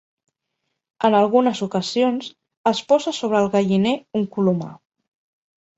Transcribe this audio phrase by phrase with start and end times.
[1.09, 2.31] En algunes ocasions
[2.73, 4.77] es posa sobre el galliner un colomar.